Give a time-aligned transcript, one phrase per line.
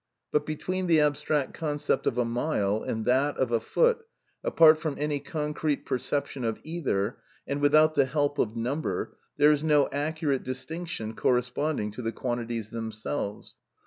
[0.31, 3.99] But between the abstract concept of a mile and that of a foot,
[4.43, 9.63] apart from any concrete perception of either, and without the help of number, there is
[9.63, 13.57] no accurate distinction corresponding to the quantities themselves.